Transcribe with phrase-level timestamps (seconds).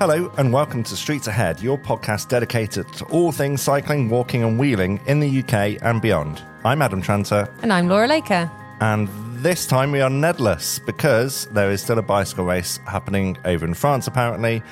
[0.00, 4.58] Hello, and welcome to Streets Ahead, your podcast dedicated to all things cycling, walking, and
[4.58, 6.42] wheeling in the UK and beyond.
[6.64, 8.50] I'm Adam Tranter, And I'm Laura Laker.
[8.80, 9.08] and
[9.42, 13.74] this time we are Nedless because there is still a bicycle race happening over in
[13.74, 14.62] France, apparently.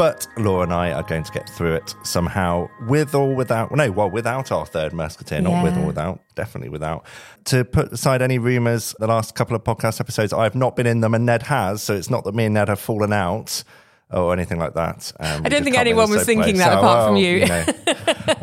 [0.00, 3.70] But Laura and I are going to get through it somehow, with or without.
[3.70, 7.04] No, well, without our third musketeer, not with or without, definitely without.
[7.44, 11.00] To put aside any rumours, the last couple of podcast episodes, I've not been in
[11.00, 11.82] them, and Ned has.
[11.82, 13.62] So it's not that me and Ned have fallen out
[14.10, 15.12] or anything like that.
[15.20, 16.64] Um, we don't think can't be in anyone was thinking place.
[16.64, 17.44] that So, apart from well, you.
[17.44, 17.64] know,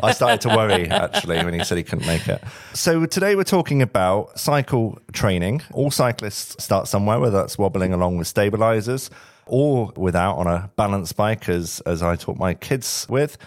[0.04, 2.40] I started to worry actually when he said he couldn't make it.
[2.72, 5.62] So today we're talking about cycle training.
[5.72, 9.10] All cyclists start somewhere, whether that's wobbling along with stabilizers
[9.48, 13.38] or without on a balance bike, as as I taught my kids with.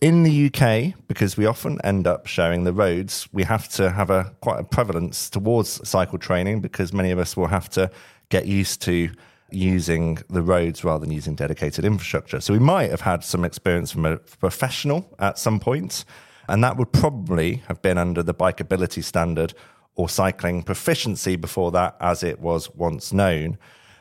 [0.00, 4.10] In the UK, because we often end up sharing the roads, we have to have
[4.10, 7.90] a quite a prevalence towards cycle training because many of us will have to
[8.28, 9.10] get used to
[9.50, 12.40] using the roads rather than using dedicated infrastructure.
[12.40, 16.04] So we might have had some experience from a professional at some point,
[16.48, 19.54] and that would probably have been under the bikeability standard
[19.94, 23.58] or cycling proficiency before that, as it was once known.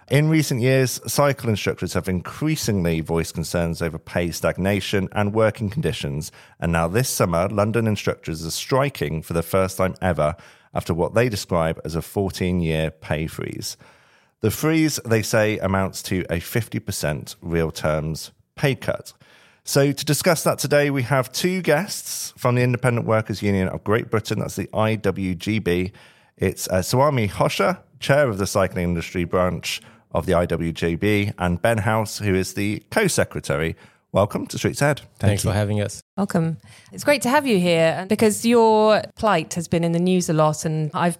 [0.10, 6.32] In recent years, cycle instructors have increasingly voiced concerns over pay stagnation and working conditions.
[6.62, 10.38] And now, this summer, London instructors are striking for the first time ever
[10.74, 13.76] after what they describe as a 14 year pay freeze.
[14.40, 19.12] The freeze, they say, amounts to a 50% real terms pay cut.
[19.66, 23.84] So, to discuss that today, we have two guests from the Independent Workers Union of
[23.84, 24.40] Great Britain.
[24.40, 25.92] That's the IWGB.
[26.38, 29.82] It's uh, Suami Rocha, chair of the cycling industry branch
[30.12, 33.76] of the IWGB, and Ben House, who is the co secretary.
[34.12, 35.02] Welcome to Streets Ahead.
[35.20, 36.02] Thanks for having us.
[36.16, 36.58] Welcome.
[36.92, 40.34] It's great to have you here because your plight has been in the news a
[40.34, 41.18] lot, and I've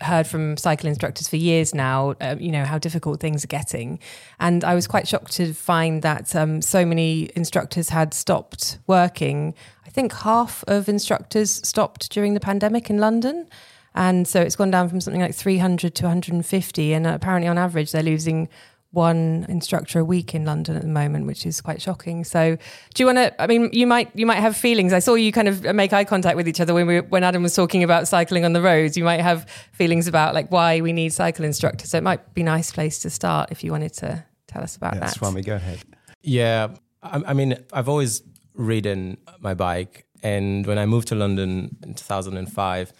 [0.00, 3.98] heard from cycle instructors for years now, uh, you know, how difficult things are getting.
[4.40, 9.54] And I was quite shocked to find that um, so many instructors had stopped working.
[9.86, 13.48] I think half of instructors stopped during the pandemic in London.
[13.94, 16.92] And so it's gone down from something like 300 to 150.
[16.92, 18.48] And apparently, on average, they're losing
[18.90, 22.24] one instructor a week in London at the moment, which is quite shocking.
[22.24, 22.56] So,
[22.94, 23.42] do you want to?
[23.42, 24.92] I mean, you might you might have feelings.
[24.92, 27.42] I saw you kind of make eye contact with each other when we when Adam
[27.42, 28.96] was talking about cycling on the roads.
[28.96, 31.90] You might have feelings about like why we need cycle instructors.
[31.90, 34.76] So it might be a nice place to start if you wanted to tell us
[34.76, 35.16] about Yeah, that.
[35.16, 35.80] Suami, go ahead.
[36.22, 36.68] Yeah,
[37.02, 38.22] I, I mean, I've always
[38.54, 42.92] ridden my bike, and when I moved to London in 2005,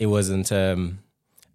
[0.00, 0.98] it wasn't um,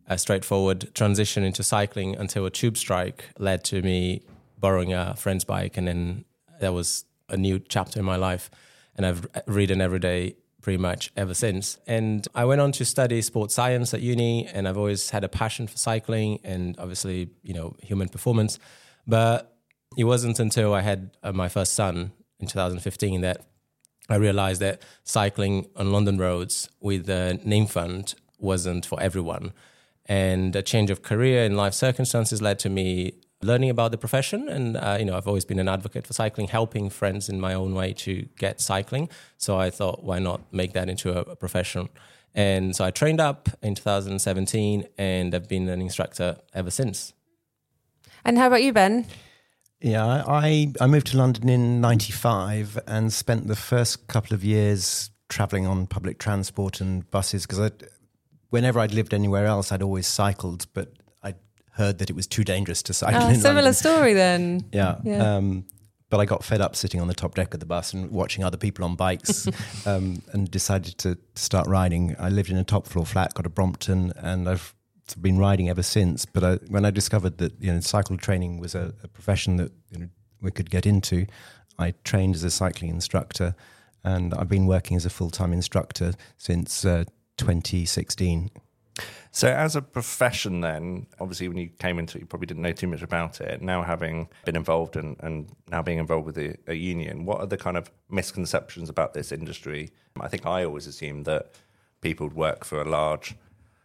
[0.07, 4.21] a straightforward transition into cycling until a tube strike led to me
[4.59, 6.25] borrowing a friend's bike, and then
[6.61, 8.51] that was a new chapter in my life,
[8.95, 11.79] and I've ridden every day pretty much ever since.
[11.87, 15.29] And I went on to study sports science at uni, and I've always had a
[15.29, 18.57] passion for cycling and obviously, you know, human performance.
[19.05, 19.55] But
[19.97, 23.45] it wasn't until I had uh, my first son in 2015 that
[24.09, 28.15] I realized that cycling on London roads with the name fund
[28.45, 29.51] wasn't for everyone.
[30.05, 34.47] And a change of career and life circumstances led to me learning about the profession.
[34.47, 37.53] And, uh, you know, I've always been an advocate for cycling, helping friends in my
[37.53, 39.09] own way to get cycling.
[39.37, 41.89] So I thought, why not make that into a, a profession?
[42.33, 47.13] And so I trained up in 2017 and I've been an instructor ever since.
[48.25, 49.05] And how about you, Ben?
[49.81, 55.11] Yeah, I, I moved to London in 95 and spent the first couple of years
[55.29, 57.71] traveling on public transport and buses because
[58.55, 61.33] whenever I'd lived anywhere else, I'd always cycled, but I
[61.73, 63.21] heard that it was too dangerous to cycle.
[63.21, 63.73] Oh, similar London.
[63.73, 64.61] story then.
[64.71, 64.95] Yeah.
[65.03, 65.35] Yeah.
[65.35, 65.65] Um,
[66.09, 68.45] but I got fed up sitting on the top deck of the bus and watching
[68.45, 69.49] other people on bikes
[69.85, 72.15] um, and decided to start riding.
[72.17, 74.73] I lived in a top floor flat, got a Brompton, and I've
[75.19, 76.25] been riding ever since.
[76.25, 79.73] But I, when I discovered that you know cycle training was a, a profession that
[79.91, 80.09] you know,
[80.41, 81.25] we could get into,
[81.77, 83.53] I trained as a cycling instructor,
[84.05, 87.03] and I've been working as a full time instructor since uh,
[87.37, 88.51] 2016.
[89.31, 92.71] So, as a profession, then, obviously, when you came into it, you probably didn't know
[92.71, 93.61] too much about it.
[93.61, 97.45] Now, having been involved and, and now being involved with a, a union, what are
[97.45, 99.91] the kind of misconceptions about this industry?
[100.21, 101.51] I think I always assumed that
[101.99, 103.35] people would work for a large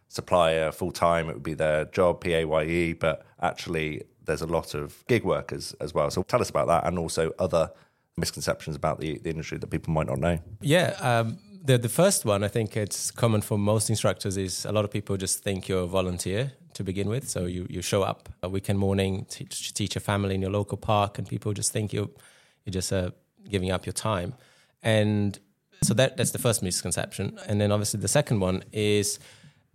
[0.07, 5.05] supplier full time, it would be their job, PAYE, but actually, there's a lot of
[5.07, 6.09] gig workers as well.
[6.11, 7.71] So, tell us about that and also other
[8.15, 10.39] misconceptions about the, the industry that people might not know.
[10.61, 10.95] Yeah.
[11.01, 14.83] Um, the, the first one, I think it's common for most instructors, is a lot
[14.83, 17.29] of people just think you're a volunteer to begin with.
[17.29, 20.77] So you, you show up a weekend morning, teach, teach a family in your local
[20.77, 22.09] park, and people just think you're,
[22.65, 23.11] you're just uh,
[23.49, 24.33] giving up your time.
[24.81, 25.37] And
[25.83, 27.39] so that, that's the first misconception.
[27.47, 29.19] And then obviously the second one is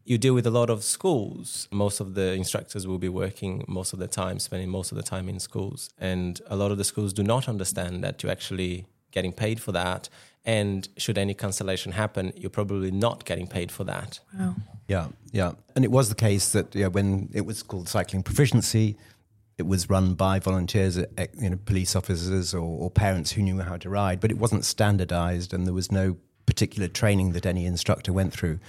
[0.04, 1.68] you deal with a lot of schools.
[1.70, 5.02] Most of the instructors will be working most of the time, spending most of the
[5.02, 5.90] time in schools.
[5.98, 9.72] And a lot of the schools do not understand that you're actually getting paid for
[9.72, 10.08] that.
[10.46, 14.20] And should any cancellation happen, you're probably not getting paid for that.
[14.38, 14.54] Wow.
[14.86, 15.52] Yeah, yeah.
[15.74, 18.96] And it was the case that yeah, when it was called cycling proficiency,
[19.58, 21.04] it was run by volunteers, uh,
[21.38, 24.64] you know, police officers or, or parents who knew how to ride, but it wasn't
[24.64, 26.16] standardized and there was no
[26.46, 28.60] particular training that any instructor went through.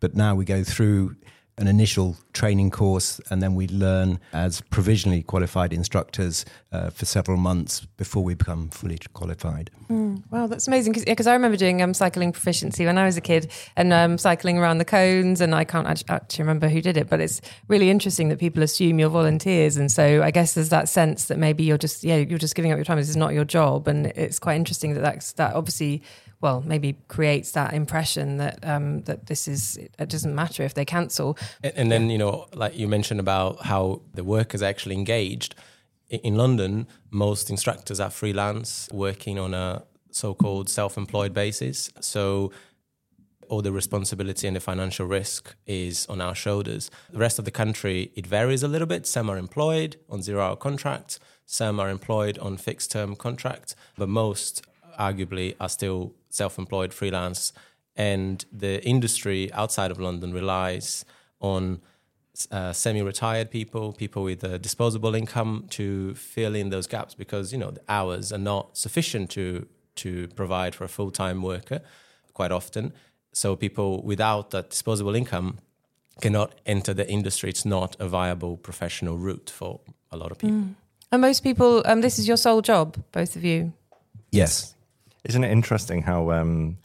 [0.00, 1.16] But now we go through
[1.58, 7.38] an initial training course and then we learn as provisionally qualified instructors uh, for several
[7.38, 9.70] months before we become fully qualified.
[9.88, 10.92] Mm, wow, that's amazing.
[10.92, 14.58] Because I remember doing um, cycling proficiency when I was a kid and um, cycling
[14.58, 17.88] around the cones, and I can't actually, actually remember who did it, but it's really
[17.88, 21.64] interesting that people assume you're volunteers, and so I guess there's that sense that maybe
[21.64, 22.98] you're just yeah you're just giving up your time.
[22.98, 26.02] This is not your job, and it's quite interesting that that's that obviously
[26.40, 30.84] well, maybe creates that impression that um, that this is it doesn't matter if they
[30.84, 31.38] cancel.
[31.62, 35.54] And, and then you know, like you mentioned about how the workers are actually engaged.
[36.08, 41.90] In London, most instructors are freelance, working on a so-called self-employed basis.
[42.00, 42.52] So
[43.48, 46.90] all the responsibility and the financial risk is on our shoulders.
[47.10, 49.06] The rest of the country, it varies a little bit.
[49.06, 51.18] Some are employed on zero-hour contracts.
[51.44, 54.62] Some are employed on fixed-term contracts, but most
[54.98, 57.52] arguably are still self-employed freelance
[57.94, 61.04] and the industry outside of london relies
[61.40, 61.80] on
[62.50, 67.58] uh, semi-retired people people with a disposable income to fill in those gaps because you
[67.58, 69.66] know the hours are not sufficient to
[69.96, 71.80] to provide for a full-time worker
[72.34, 72.92] quite often.
[73.32, 75.58] So people without that disposable income
[76.20, 77.50] cannot enter the industry.
[77.50, 79.80] It's not a viable professional route for
[80.10, 80.56] a lot of people.
[80.56, 80.74] Mm.
[81.12, 83.72] and most people um, this is your sole job both of you?
[84.30, 84.75] Yes
[85.26, 86.78] isn't it interesting how um,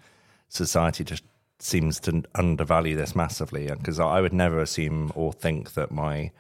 [0.50, 1.24] society just
[1.60, 3.68] seems to undervalue this massively?
[3.68, 6.32] Because I would never assume or think that my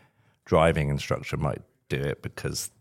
[0.46, 2.72] driving instructor might do it because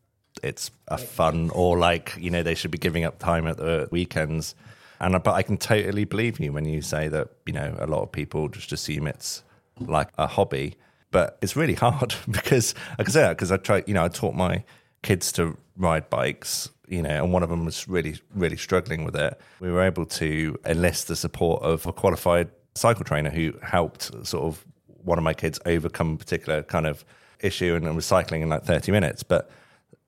[0.42, 3.88] it's a fun or like you know they should be giving up time at the
[3.90, 4.54] weekends.
[5.00, 8.02] And but I can totally believe you when you say that you know a lot
[8.02, 9.42] of people just assume it's
[9.78, 10.76] like a hobby,
[11.10, 14.08] but it's really hard because I can say that because I try you know I
[14.08, 14.64] taught my
[15.02, 19.14] kids to ride bikes you know, and one of them was really, really struggling with
[19.14, 19.40] it.
[19.60, 24.44] We were able to enlist the support of a qualified cycle trainer who helped sort
[24.44, 24.64] of
[25.04, 27.04] one of my kids overcome a particular kind of
[27.38, 29.22] issue and was cycling in like 30 minutes.
[29.22, 29.48] But,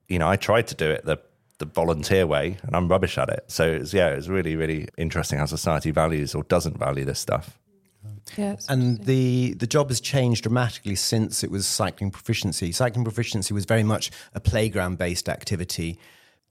[0.08, 1.18] you know, I tried to do it the
[1.58, 3.44] the volunteer way and I'm rubbish at it.
[3.46, 7.60] So it's yeah, it's really, really interesting how society values or doesn't value this stuff.
[8.36, 12.72] Yeah, and the the job has changed dramatically since it was cycling proficiency.
[12.72, 16.00] Cycling proficiency was very much a playground based activity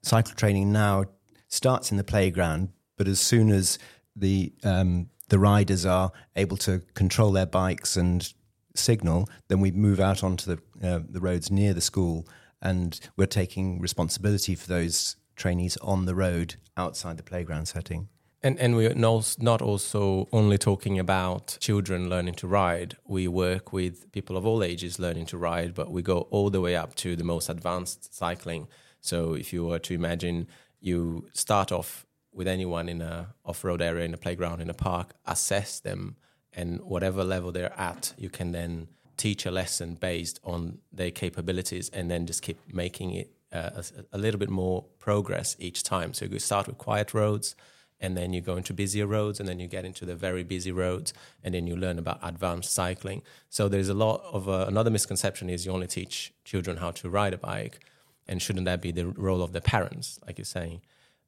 [0.04, 1.06] cycle training now
[1.48, 3.78] starts in the playground, but as soon as
[4.16, 8.34] the um, the riders are able to control their bikes and
[8.76, 12.28] signal, then we move out onto the uh, the roads near the school,
[12.62, 18.08] and we're taking responsibility for those trainees on the road outside the playground setting.
[18.44, 22.98] And and we're not also only talking about children learning to ride.
[23.06, 26.62] We work with people of all ages learning to ride, but we go all the
[26.62, 28.68] way up to the most advanced cycling.
[29.02, 30.48] So if you were to imagine
[30.80, 35.14] you start off with anyone in a off-road area in a playground in a park,
[35.26, 36.16] assess them
[36.54, 41.90] and whatever level they're at, you can then teach a lesson based on their capabilities
[41.90, 46.14] and then just keep making it uh, a, a little bit more progress each time.
[46.14, 47.56] So you start with quiet roads
[48.02, 50.72] and then you go into busier roads and then you get into the very busy
[50.72, 54.90] roads and then you learn about advanced cycling so there's a lot of uh, another
[54.90, 57.86] misconception is you only teach children how to ride a bike
[58.32, 60.82] and shouldn't that be the role of the parents like you're saying?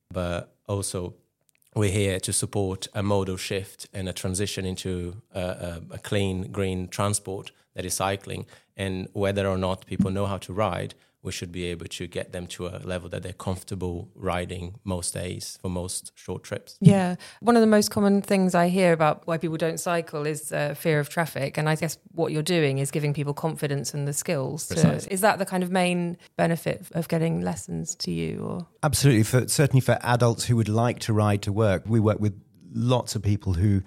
[0.09, 1.13] But also
[1.75, 6.49] we're here to support a modal shift and a transition into a, a, a clean
[6.51, 8.45] green transport that is cycling.
[8.77, 12.33] And whether or not people know how to ride we should be able to get
[12.33, 16.77] them to a level that they're comfortable riding most days for most short trips.
[16.81, 17.15] Yeah.
[17.39, 20.73] One of the most common things I hear about why people don't cycle is uh,
[20.73, 21.57] fear of traffic.
[21.57, 24.67] And I guess what you're doing is giving people confidence and the skills.
[24.67, 28.39] To, is that the kind of main benefit of getting lessons to you?
[28.43, 29.23] Or Absolutely.
[29.23, 32.37] For, certainly for adults who would like to ride to work, we work with
[32.73, 33.81] lots of people who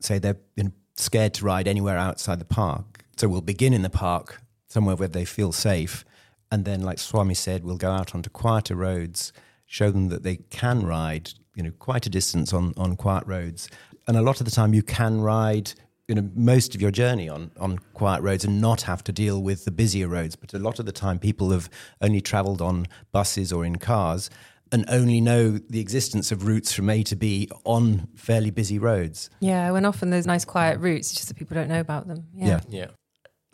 [0.00, 3.02] say they're you know, scared to ride anywhere outside the park.
[3.16, 6.04] So we'll begin in the park, somewhere where they feel safe
[6.52, 9.32] and then, like Suami said, we'll go out onto quieter roads,
[9.64, 13.70] show them that they can ride, you know, quite a distance on, on quiet roads.
[14.06, 15.72] And a lot of the time, you can ride,
[16.08, 19.42] you know, most of your journey on, on quiet roads and not have to deal
[19.42, 20.36] with the busier roads.
[20.36, 21.70] But a lot of the time, people have
[22.02, 24.28] only traveled on buses or in cars
[24.70, 29.30] and only know the existence of routes from A to B on fairly busy roads.
[29.40, 32.26] Yeah, when often there's nice quiet routes, it's just that people don't know about them.
[32.34, 32.46] Yeah.
[32.46, 32.60] Yeah.
[32.68, 32.86] Yeah.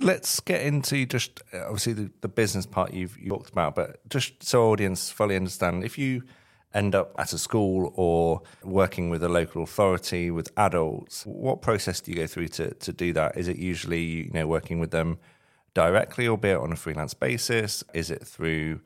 [0.00, 4.08] Let's get into just uh, obviously the, the business part you've you talked about, but
[4.08, 6.22] just so audience fully understand, if you
[6.74, 12.00] end up at a school or working with a local authority with adults, what process
[12.00, 13.36] do you go through to, to do that?
[13.36, 15.18] Is it usually you know working with them
[15.74, 17.82] directly, albeit on a freelance basis?
[17.94, 18.80] Is it through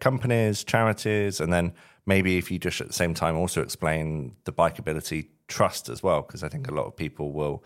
[0.00, 1.72] companies, charities, and then
[2.06, 6.22] maybe if you just at the same time also explain the bikeability trust as well,
[6.22, 7.64] because I think a lot of people will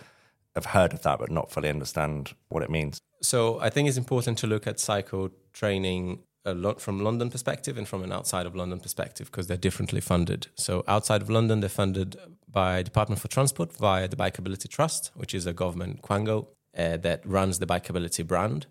[0.54, 3.00] have heard of that but not fully understand what it means.
[3.22, 7.78] So I think it's important to look at cycle training a lot from London perspective
[7.78, 10.48] and from an outside of London perspective because they're differently funded.
[10.56, 12.16] So outside of London, they're funded
[12.50, 17.24] by Department for Transport via the Bikeability Trust, which is a government quango uh, that
[17.24, 18.66] runs the Bikeability brand.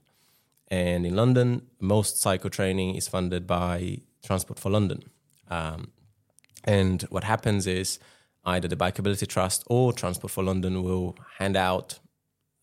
[0.68, 5.04] And in London, most cycle training is funded by Transport for London.
[5.50, 5.92] Um,
[6.64, 8.00] and what happens is
[8.44, 12.00] either the Bikeability Trust or Transport for London will hand out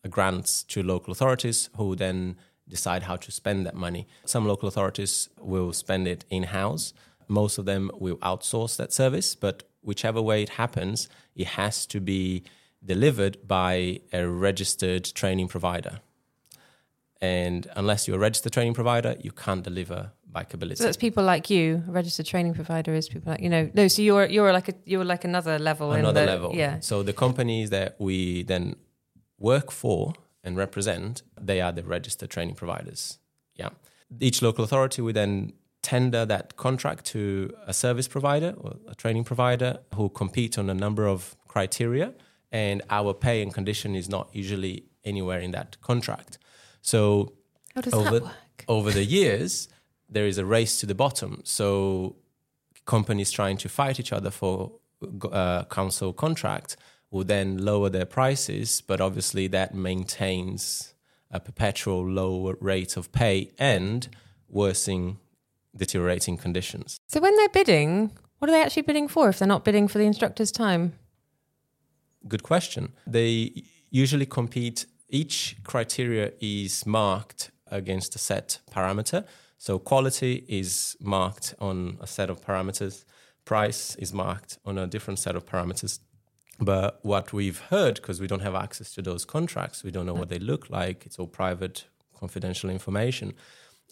[0.09, 4.07] grants to local authorities who then decide how to spend that money.
[4.25, 6.93] Some local authorities will spend it in house.
[7.27, 11.99] Most of them will outsource that service, but whichever way it happens, it has to
[11.99, 12.43] be
[12.83, 15.99] delivered by a registered training provider.
[17.21, 20.77] And unless you're a registered training provider, you can't deliver bikeability.
[20.77, 21.83] So that's people like you.
[21.87, 23.69] A registered training provider is people like you know.
[23.73, 25.91] No, so you're you're like a you're like another level.
[25.91, 26.55] another the, level.
[26.55, 26.79] Yeah.
[26.79, 28.75] So the companies that we then
[29.37, 33.19] work for and represent, they are the registered training providers.
[33.55, 33.69] Yeah.
[34.19, 39.23] Each local authority would then tender that contract to a service provider or a training
[39.23, 42.13] provider who compete on a number of criteria,
[42.51, 46.37] and our pay and condition is not usually anywhere in that contract.
[46.91, 47.33] So
[47.75, 48.65] How does over that work?
[48.67, 49.69] over the years,
[50.15, 51.31] there is a race to the bottom.
[51.43, 52.15] So
[52.85, 54.55] companies trying to fight each other for
[55.31, 56.69] uh, council contract
[57.11, 60.93] will then lower their prices, but obviously that maintains
[61.31, 64.07] a perpetual low rate of pay and
[64.61, 65.19] worsening
[65.75, 66.99] deteriorating conditions.
[67.07, 69.29] So when they're bidding, what are they actually bidding for?
[69.29, 70.93] If they're not bidding for the instructor's time,
[72.27, 72.83] Good question.
[73.07, 79.25] They usually compete, each criteria is marked against a set parameter.
[79.57, 83.03] So quality is marked on a set of parameters,
[83.43, 85.99] price is marked on a different set of parameters.
[86.59, 90.13] But what we've heard, because we don't have access to those contracts, we don't know
[90.13, 91.85] what they look like, it's all private,
[92.17, 93.33] confidential information.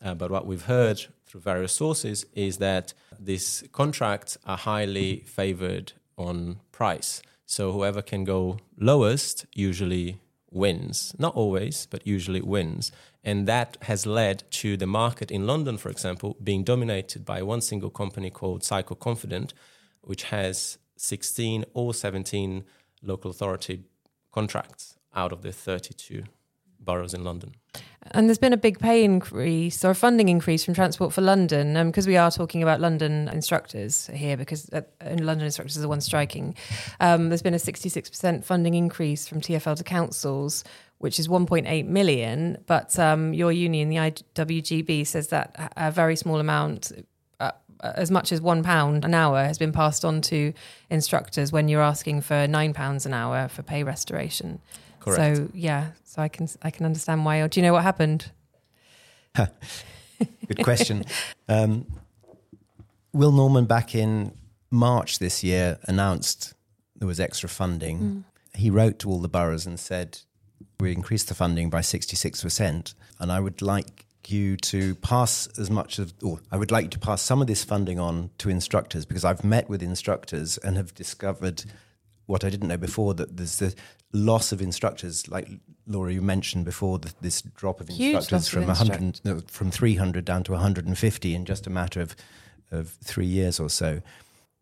[0.04, 5.94] Uh, but what we've heard through various sources is that these contracts are highly favored
[6.18, 7.22] on price.
[7.46, 10.20] So whoever can go lowest usually
[10.52, 11.14] wins.
[11.18, 12.92] Not always, but usually wins.
[13.24, 17.62] And that has led to the market in London, for example, being dominated by one
[17.62, 19.54] single company called Cycle Confident,
[20.02, 22.64] which has 16 or 17
[23.02, 23.84] local authority
[24.32, 26.24] contracts out of the 32
[26.88, 27.54] boroughs in London.
[28.12, 31.74] And there's been a big pay increase or a funding increase from Transport for London
[31.88, 36.06] because we are talking about London instructors here because uh, London instructors are the ones
[36.06, 36.56] striking.
[37.00, 40.64] Um, there's been a 66% funding increase from TFL to councils,
[41.00, 42.58] which is 1.8 million.
[42.66, 46.92] But um, your union, the IWGB, says that a very small amount,
[47.40, 47.52] uh,
[47.82, 50.54] as much as one pound an hour, has been passed on to
[50.90, 54.62] instructors when you're asking for nine pounds an hour for pay restoration.
[55.08, 55.38] Correct.
[55.38, 57.40] So yeah, so I can I can understand why.
[57.40, 58.32] Or do you know what happened?
[59.36, 61.06] Good question.
[61.48, 61.86] um,
[63.14, 64.34] Will Norman back in
[64.72, 66.54] March this year announced
[66.96, 68.00] there was extra funding.
[68.00, 68.24] Mm.
[68.56, 70.20] He wrote to all the boroughs and said,
[70.80, 75.48] "We increased the funding by sixty six percent, and I would like." you to pass
[75.58, 78.30] as much of, or I would like you to pass some of this funding on
[78.40, 81.64] to instructors because I've met with instructors and have discovered
[82.28, 83.74] what I didn't know before that there's the
[84.14, 85.50] loss of instructors, like
[85.88, 89.72] Laura, you mentioned before, the, this drop of Huge instructors from of 100, no, from
[89.72, 92.16] 300 down to 150 in just a matter of,
[92.72, 94.02] of three years or so.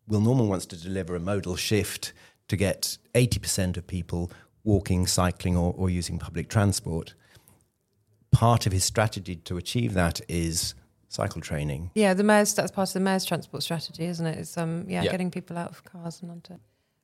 [0.08, 2.12] Will Norman wants to deliver a modal shift
[2.48, 4.30] to get 80% of people
[4.64, 7.14] walking, cycling, or, or using public transport.
[8.32, 10.74] Part of his strategy to achieve that is
[11.08, 11.90] cycle training.
[11.94, 14.38] Yeah, the mayor's that's part of the mayor's transport strategy, isn't it?
[14.38, 15.10] It's um yeah, Yeah.
[15.12, 16.54] getting people out of cars and onto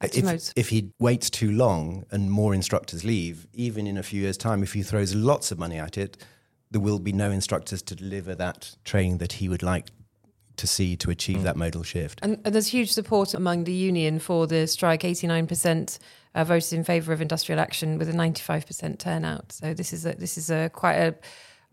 [0.03, 0.53] if, modes.
[0.57, 4.63] if he waits too long and more instructors leave, even in a few years' time,
[4.63, 6.17] if he throws lots of money at it,
[6.71, 9.91] there will be no instructors to deliver that training that he would like
[10.57, 12.21] to see to achieve that modal shift.
[12.23, 15.03] And, and there's huge support among the union for the strike.
[15.03, 15.99] 89%
[16.35, 19.53] uh, voted in favour of industrial action with a 95% turnout.
[19.53, 21.15] So this is a, this is a quite a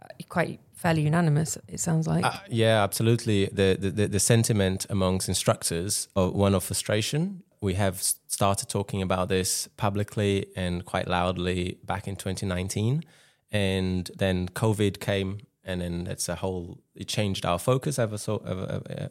[0.02, 1.58] uh, quite fairly unanimous.
[1.68, 2.26] It sounds like.
[2.26, 3.46] Uh, yeah, absolutely.
[3.48, 7.44] The, the the the sentiment amongst instructors of one of frustration.
[7.62, 13.04] We have started talking about this publicly and quite loudly back in 2019,
[13.52, 16.80] and then COVID came, and then it's a whole.
[16.96, 19.10] It changed our focus ever so ever, ever,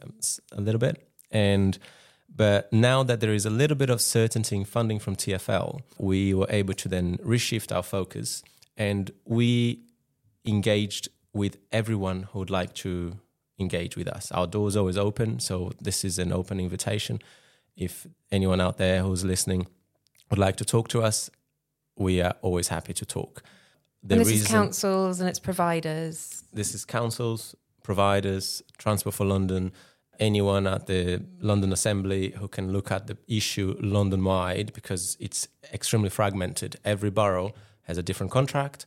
[0.52, 1.78] a little bit, and
[2.34, 6.34] but now that there is a little bit of certainty in funding from TFL, we
[6.34, 8.42] were able to then reshift our focus,
[8.76, 9.80] and we
[10.46, 13.18] engaged with everyone who would like to
[13.58, 14.30] engage with us.
[14.32, 17.20] Our door's always open, so this is an open invitation.
[17.78, 19.68] If anyone out there who's listening
[20.30, 21.30] would like to talk to us,
[21.96, 23.42] we are always happy to talk.
[24.02, 26.44] The and this is councils and it's providers.
[26.52, 29.72] this is councils, providers, Transport for London,
[30.18, 35.48] anyone at the London Assembly who can look at the issue London wide because it's
[35.72, 36.76] extremely fragmented.
[36.84, 38.86] Every borough has a different contract,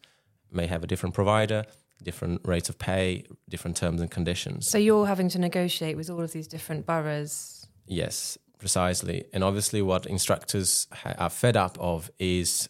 [0.51, 1.65] may have a different provider,
[2.03, 4.67] different rates of pay, different terms and conditions.
[4.67, 7.67] So you're having to negotiate with all of these different boroughs.
[7.87, 9.25] Yes, precisely.
[9.33, 12.69] And obviously, what instructors ha- are fed up of is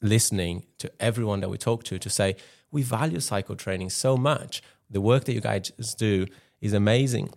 [0.00, 2.36] listening to everyone that we talk to to say,
[2.70, 4.62] we value cycle training so much.
[4.88, 6.26] The work that you guys do
[6.60, 7.30] is amazing.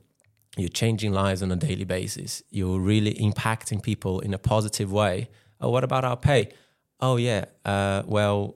[0.58, 2.44] You're changing lives on a daily basis.
[2.52, 5.30] You're really impacting people in a positive way.
[5.60, 6.52] Oh, what about our pay?
[7.00, 7.46] Oh, yeah.
[7.66, 8.56] Uh, well,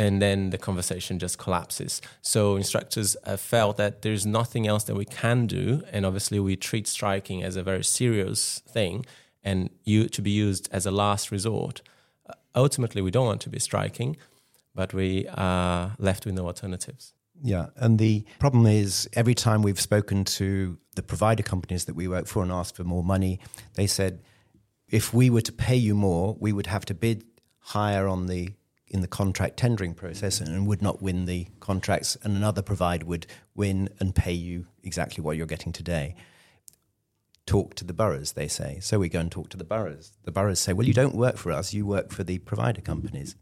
[0.00, 2.00] and then the conversation just collapses.
[2.22, 6.56] So instructors have felt that there's nothing else that we can do, and obviously we
[6.56, 9.04] treat striking as a very serious thing,
[9.44, 11.82] and you to be used as a last resort.
[12.26, 14.16] Uh, ultimately, we don't want to be striking,
[14.74, 17.12] but we are left with no alternatives.
[17.42, 22.08] Yeah, and the problem is every time we've spoken to the provider companies that we
[22.08, 23.38] work for and asked for more money,
[23.74, 24.22] they said
[24.88, 27.24] if we were to pay you more, we would have to bid
[27.58, 28.54] higher on the
[28.90, 33.26] in the contract tendering process and would not win the contracts, and another provider would
[33.54, 36.16] win and pay you exactly what you're getting today.
[37.46, 38.78] Talk to the boroughs, they say.
[38.80, 40.12] So we go and talk to the boroughs.
[40.24, 43.36] The boroughs say, well, you don't work for us, you work for the provider companies.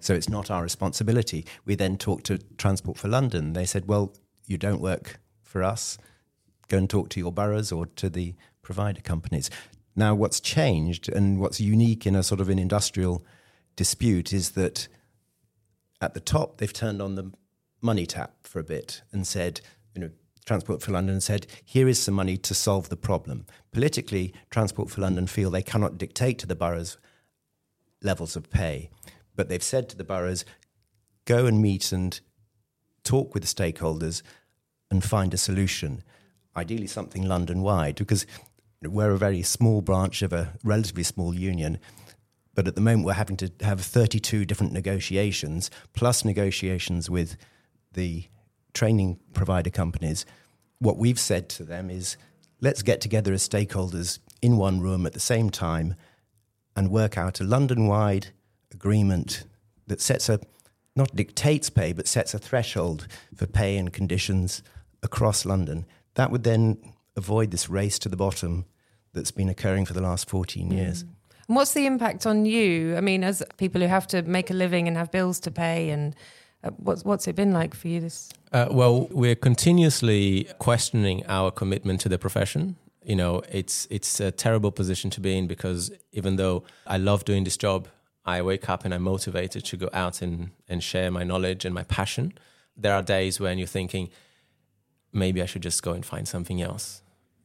[0.00, 1.46] So it's not our responsibility.
[1.64, 3.52] We then talked to Transport for London.
[3.52, 4.14] They said, well,
[4.46, 5.98] you don't work for us.
[6.68, 9.50] Go and talk to your boroughs or to the provider companies.
[9.94, 13.24] Now, what's changed and what's unique in a sort of an industrial
[13.76, 14.88] dispute is that
[16.00, 17.32] at the top, they've turned on the
[17.80, 19.60] money tap for a bit and said,
[19.94, 20.10] you know,
[20.44, 23.46] Transport for London said, here is some money to solve the problem.
[23.72, 26.98] Politically, Transport for London feel they cannot dictate to the boroughs
[28.02, 28.90] levels of pay.
[29.34, 30.44] But they've said to the boroughs,
[31.24, 32.20] go and meet and
[33.02, 34.22] talk with the stakeholders
[34.90, 36.02] and find a solution,
[36.54, 38.26] ideally something London wide, because
[38.82, 41.78] we're a very small branch of a relatively small union.
[42.54, 47.36] But at the moment, we're having to have 32 different negotiations, plus negotiations with
[47.92, 48.24] the
[48.72, 50.24] training provider companies.
[50.78, 52.16] What we've said to them is
[52.60, 55.94] let's get together as stakeholders in one room at the same time
[56.76, 58.28] and work out a London wide
[58.72, 59.44] agreement
[59.86, 60.40] that sets a,
[60.96, 64.62] not dictates pay, but sets a threshold for pay and conditions
[65.02, 65.86] across London.
[66.14, 66.78] That would then
[67.16, 68.64] avoid this race to the bottom
[69.12, 71.02] that's been occurring for the last 14 years.
[71.02, 71.10] And
[71.46, 72.96] what's the impact on you?
[72.96, 75.90] I mean, as people who have to make a living and have bills to pay,
[75.90, 76.14] and
[76.62, 78.00] uh, what's what's it been like for you?
[78.00, 82.76] This Uh, well, we're continuously questioning our commitment to the profession.
[83.04, 87.24] You know, it's it's a terrible position to be in because even though I love
[87.24, 87.88] doing this job,
[88.24, 91.74] I wake up and I'm motivated to go out and, and share my knowledge and
[91.74, 92.32] my passion.
[92.76, 94.08] There are days when you're thinking,
[95.12, 97.02] maybe I should just go and find something else.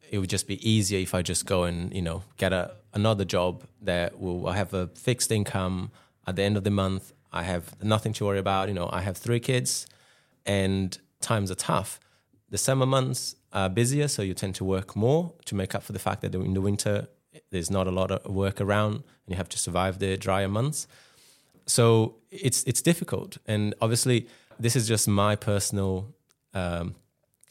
[0.09, 3.25] It would just be easier if I just go and you know get a another
[3.25, 5.91] job that will I have a fixed income
[6.25, 7.13] at the end of the month.
[7.31, 8.67] I have nothing to worry about.
[8.67, 9.87] You know, I have three kids,
[10.45, 11.99] and times are tough.
[12.49, 15.91] The summer months are busier, so you tend to work more to make up for
[15.91, 17.07] the fact that in the winter
[17.51, 20.87] there's not a lot of work around, and you have to survive the drier months.
[21.65, 24.27] So it's it's difficult, and obviously
[24.59, 26.13] this is just my personal
[26.53, 26.95] um,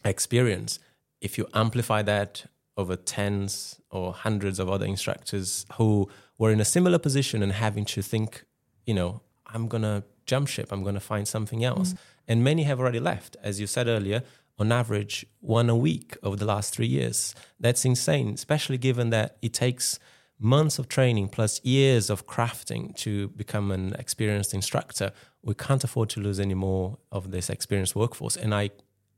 [0.04, 0.78] experience.
[1.20, 2.44] If you amplify that
[2.78, 7.84] over tens or hundreds of other instructors who were in a similar position and having
[7.84, 8.44] to think,
[8.86, 11.98] you know, I'm gonna jump ship, I'm gonna find something else, mm.
[12.28, 14.22] and many have already left, as you said earlier.
[14.60, 17.34] On average, one a week over the last three years.
[17.60, 20.00] That's insane, especially given that it takes
[20.40, 25.12] months of training plus years of crafting to become an experienced instructor.
[25.42, 28.36] We can't afford to lose any more of this experienced workforce.
[28.36, 28.70] And I,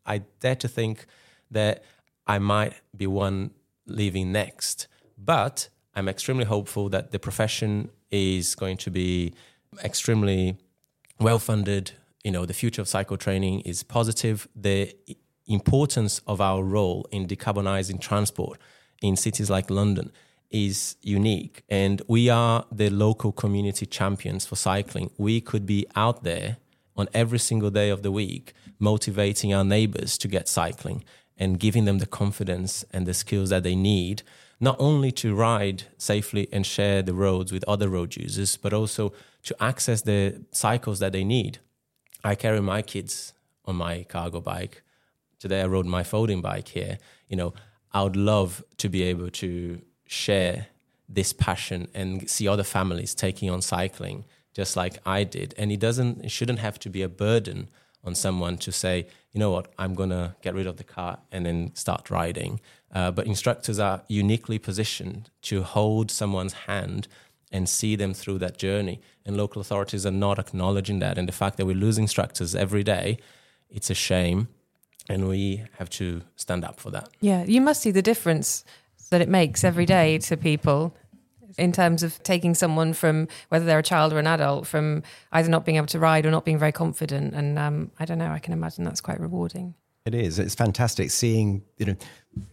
[0.04, 1.06] I dare to think
[1.50, 1.84] that
[2.30, 3.50] I might be one
[3.86, 4.86] leaving next.
[5.18, 9.34] But I'm extremely hopeful that the profession is going to be
[9.82, 10.56] extremely
[11.18, 11.90] well funded.
[12.22, 14.46] You know, the future of cycle training is positive.
[14.54, 14.94] The
[15.48, 18.60] importance of our role in decarbonizing transport
[19.02, 20.12] in cities like London
[20.52, 21.64] is unique.
[21.68, 25.10] And we are the local community champions for cycling.
[25.18, 26.58] We could be out there
[26.96, 31.02] on every single day of the week, motivating our neighbors to get cycling
[31.40, 34.22] and giving them the confidence and the skills that they need,
[34.60, 39.12] not only to ride safely and share the roads with other road users, but also
[39.42, 41.58] to access the cycles that they need.
[42.22, 43.32] I carry my kids
[43.64, 44.82] on my cargo bike.
[45.38, 46.98] Today I rode my folding bike here.
[47.26, 47.54] You know,
[47.92, 50.66] I would love to be able to share
[51.08, 55.54] this passion and see other families taking on cycling just like I did.
[55.56, 57.70] And it doesn't it shouldn't have to be a burden
[58.04, 61.46] on someone to say, you know what, I'm gonna get rid of the car and
[61.46, 62.60] then start riding.
[62.92, 67.06] Uh, but instructors are uniquely positioned to hold someone's hand
[67.52, 69.00] and see them through that journey.
[69.24, 71.18] And local authorities are not acknowledging that.
[71.18, 73.18] And the fact that we lose instructors every day,
[73.68, 74.48] it's a shame.
[75.08, 77.08] And we have to stand up for that.
[77.20, 78.64] Yeah, you must see the difference
[79.10, 80.94] that it makes every day to people
[81.60, 85.48] in terms of taking someone from whether they're a child or an adult from either
[85.48, 87.34] not being able to ride or not being very confident.
[87.34, 89.74] And um, I don't know, I can imagine that's quite rewarding.
[90.06, 90.38] It is.
[90.38, 91.96] It's fantastic seeing you know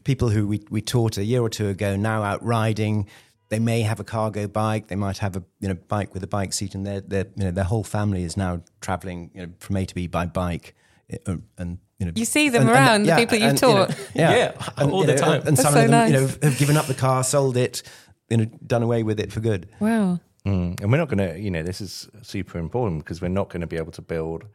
[0.04, 3.08] people who we, we taught a year or two ago now out riding.
[3.50, 4.88] They may have a cargo bike.
[4.88, 7.46] They might have a you know bike with a bike seat, and their their you
[7.46, 10.76] know their whole family is now traveling you know from A to B by bike.
[11.26, 14.10] Uh, And you know You see them around, the people you've and, you know, taught.
[14.14, 15.42] yeah, Yeah, all you the time.
[15.48, 17.82] And That's some so of them you know have given up the car, sold it,
[18.30, 19.70] you know, done away with it for good.
[19.80, 20.20] Wow.
[20.46, 20.80] Mm.
[20.82, 23.62] And we're not going to, you know, this is super important because we're not going
[23.62, 24.46] to be able to build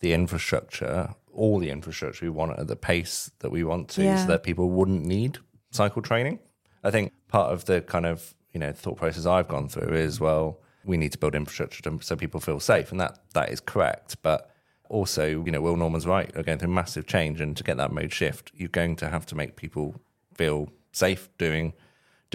[0.00, 4.16] the infrastructure, all the infrastructure we want at the pace that we want to, Yeah.
[4.20, 5.38] so that people wouldn't need
[5.70, 6.38] cycle training.
[6.82, 10.20] I think part of the kind of, you know, thought process I've gone through is,
[10.20, 12.90] well, we need to build infrastructure to, so people feel safe.
[12.92, 14.16] And that that is correct.
[14.22, 14.50] But
[14.90, 17.40] also, you know, Will Norman's right, we're going through massive change.
[17.40, 19.94] And to get that mode shift, you're going to have to make people
[20.34, 21.72] feel safe doing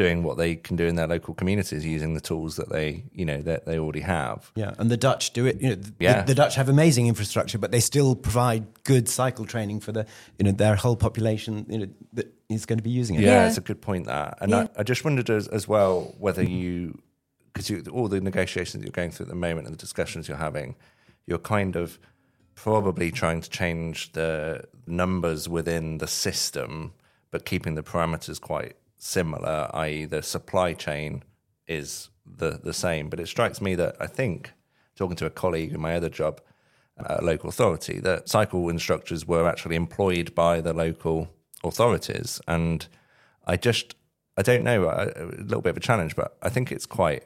[0.04, 3.26] doing what they can do in their local communities using the tools that they you
[3.26, 5.60] know that they already have Yeah, and the Dutch do it.
[5.62, 6.22] You know, the, Yeah.
[6.24, 10.06] the Dutch have amazing infrastructure, but they still provide good cycle training for the
[10.38, 11.66] you know their whole population.
[11.68, 13.22] You know that is going to be using it.
[13.24, 13.48] yeah, Yeah.
[13.48, 14.68] it's a good point that and Yeah.
[14.78, 16.98] I, I just wondered as, as well whether you
[17.54, 20.76] because all the negotiations you're going through at the moment and the discussions you're having
[21.28, 22.00] you're kind of
[22.56, 26.94] probably trying to change the numbers within the system
[27.32, 31.24] but keeping the parameters quite similar i.e the supply chain
[31.68, 33.10] is the the same.
[33.10, 34.54] But it strikes me that i think
[34.96, 36.42] talking to a colleague in my other job
[37.00, 41.30] uh, at a local authority that cycle instructors were actually employed by the local
[41.64, 42.42] authorities.
[42.48, 42.88] And
[43.48, 43.96] i just
[44.38, 47.24] i don't know a little bit of a challenge but i think it's quite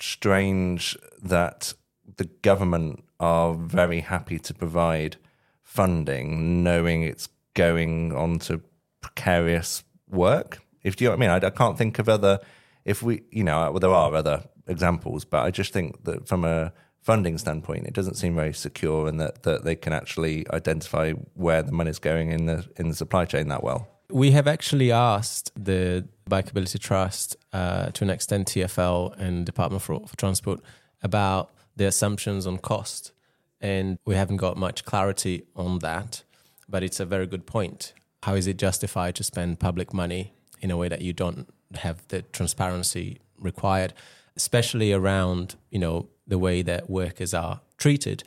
[0.00, 1.74] strange that
[2.16, 5.16] the government are very happy to provide
[5.62, 8.60] funding knowing it's going on to
[9.00, 12.40] precarious work if you know what i mean I, I can't think of other
[12.84, 16.44] if we you know well, there are other examples but i just think that from
[16.44, 16.72] a
[17.08, 21.62] funding standpoint, it doesn't seem very secure, and that, that they can actually identify where
[21.62, 23.88] the money's going in the in the supply chain that well.
[24.10, 30.06] We have actually asked the Bikeability Trust, uh, to an extent TFL and Department for,
[30.06, 30.60] for Transport,
[31.02, 33.12] about the assumptions on cost.
[33.60, 36.24] And we haven't got much clarity on that,
[36.68, 37.92] but it's a very good point.
[38.22, 42.06] How is it justified to spend public money in a way that you don't have
[42.08, 43.92] the transparency required,
[44.36, 48.22] especially around, you know, the way that workers are treated?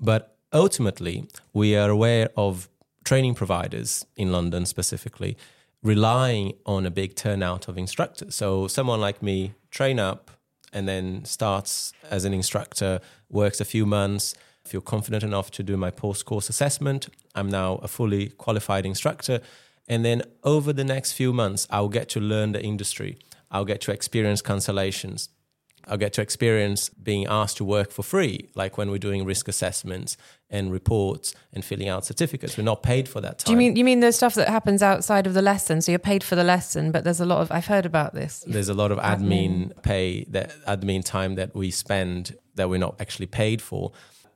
[0.00, 2.68] But ultimately, we are aware of
[3.04, 5.36] training providers in London specifically
[5.82, 8.34] relying on a big turnout of instructors.
[8.34, 10.32] So someone like me train up
[10.72, 14.34] and then starts as an instructor, works a few months,
[14.64, 17.08] feel confident enough to do my post course assessment.
[17.36, 19.40] I'm now a fully qualified instructor.
[19.88, 23.18] And then over the next few months, I'll get to learn the industry.
[23.50, 25.28] I'll get to experience cancellations.
[25.88, 29.46] I'll get to experience being asked to work for free, like when we're doing risk
[29.46, 30.16] assessments
[30.50, 32.58] and reports and filling out certificates.
[32.58, 33.46] We're not paid for that time.
[33.46, 35.80] Do you mean you mean the stuff that happens outside of the lesson?
[35.80, 38.44] So you're paid for the lesson, but there's a lot of I've heard about this.
[38.48, 42.96] There's a lot of admin pay that admin time that we spend that we're not
[43.00, 43.92] actually paid for.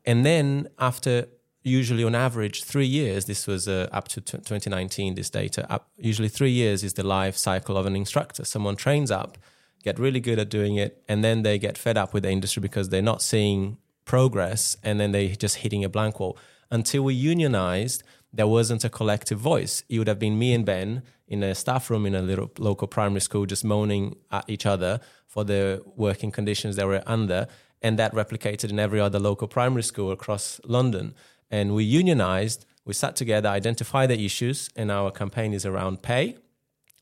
[0.06, 1.26] And then after
[1.62, 5.90] usually on average three years, this was uh, up to t- 2019, this data, up,
[5.96, 8.44] usually three years is the life cycle of an instructor.
[8.44, 9.36] Someone trains up,
[9.82, 12.60] get really good at doing it, and then they get fed up with the industry
[12.60, 16.36] because they're not seeing progress and then they're just hitting a blank wall.
[16.70, 19.82] Until we unionized, there wasn't a collective voice.
[19.88, 22.88] It would have been me and Ben in a staff room in a little local
[22.88, 27.46] primary school just moaning at each other for the working conditions they were under
[27.82, 31.14] and that replicated in every other local primary school across London.
[31.50, 36.36] And we unionized, we sat together, identified the issues, and our campaign is around pay,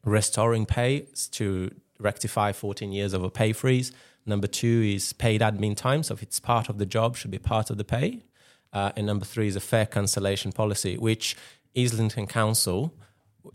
[0.05, 3.93] restoring pay to rectify 14 years of a pay freeze.
[4.25, 7.39] Number two is paid admin time, so if it's part of the job, should be
[7.39, 8.25] part of the pay.
[8.73, 11.37] Uh, and number three is a fair cancellation policy, which
[11.77, 12.95] Islington Council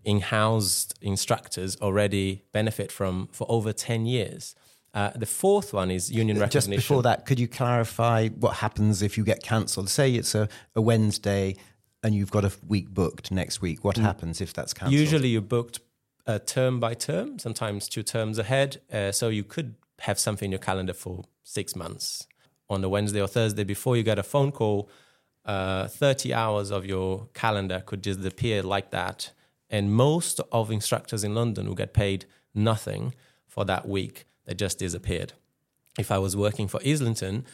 [0.04, 4.56] in-housed instructors already benefit from for over 10 years.
[4.94, 6.72] Uh, the fourth one is union recognition.
[6.74, 9.90] Just before that, could you clarify what happens if you get cancelled?
[9.90, 11.56] Say it's a, a Wednesday
[12.04, 13.84] and you've got a week booked next week.
[13.84, 14.94] What happens if that's cancelled?
[14.94, 15.80] Usually you're booked
[16.28, 18.82] uh, term by term, sometimes two terms ahead.
[18.92, 22.28] Uh, so you could have something in your calendar for six months.
[22.70, 24.90] On the Wednesday or Thursday before you get a phone call,
[25.46, 29.32] uh, 30 hours of your calendar could just appear like that.
[29.70, 33.16] And most of instructors in London will get paid nothing
[33.48, 35.34] for that week that just disappeared.
[35.98, 37.46] If I was working for Islington,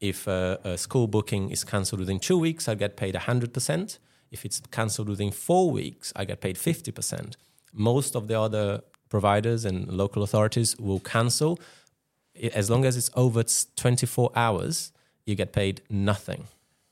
[0.00, 3.98] if a, a school booking is cancelled within two weeks, I get paid 100%.
[4.30, 7.34] If it's cancelled within four weeks, I get paid 50%.
[7.72, 11.58] Most of the other providers and local authorities will cancel.
[12.54, 13.42] As long as it's over
[13.76, 14.92] 24 hours,
[15.24, 16.44] you get paid nothing.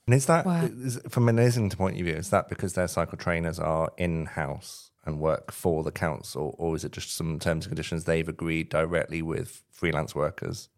[0.07, 0.65] And is that, Wow.
[0.65, 4.27] is, from an Islington point of view, is that because their cycle trainers are in
[4.27, 8.29] house and work for the council, or is it just some terms and conditions they've
[8.29, 10.69] agreed directly with freelance workers?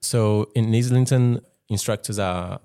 [0.00, 2.60] So in Islington, instructors are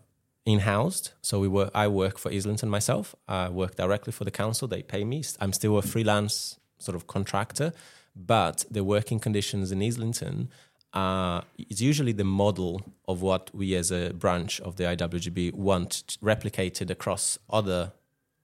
[0.45, 1.11] in-housed.
[1.21, 1.71] So we work.
[1.73, 3.15] I work for Islington myself.
[3.27, 4.67] I work directly for the council.
[4.67, 5.23] They pay me.
[5.39, 7.71] I'm still a freelance sort of contractor,
[8.15, 10.49] but the working conditions in Islington
[10.93, 16.17] are it's usually the model of what we as a branch of the IWGB want
[16.21, 17.93] replicated across other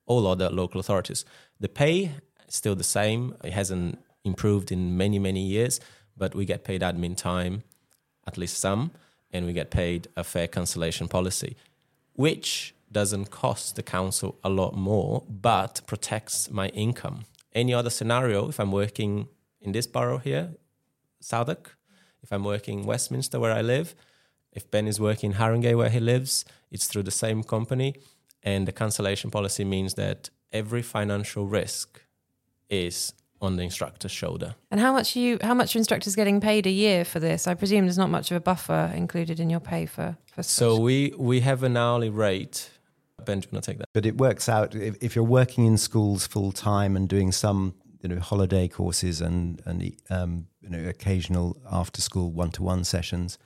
[0.05, 1.23] all other local authorities.
[1.59, 2.11] The pay
[2.49, 3.35] still the same.
[3.43, 5.79] It hasn't improved in many many years,
[6.17, 7.63] but we get paid admin time
[8.27, 8.91] at least some,
[9.31, 11.55] and we get paid a fair cancellation policy,
[12.13, 17.25] which doesn't cost the council a lot more, but protects my income.
[17.53, 19.27] Any other scenario, if I'm working
[19.61, 20.51] in this borough here,
[21.19, 21.77] Southwark,
[22.21, 23.95] if I'm working Westminster where I live,
[24.51, 27.95] if Ben is working Haringey where he lives, it's through the same company.
[28.43, 32.01] And the cancellation policy means that every financial risk
[32.69, 34.55] is on the instructor's shoulder.
[34.69, 37.47] And how much are you how much are instructors getting paid a year for this?
[37.47, 40.75] I presume there's not much of a buffer included in your pay for for So
[40.75, 42.69] such- we we have an hourly rate.
[43.25, 43.85] Ben, do you want to take that?
[43.93, 47.75] But it works out if, if you're working in schools full time and doing some,
[48.01, 52.83] you know, holiday courses and and um, you know occasional after school one to one
[52.83, 53.37] sessions.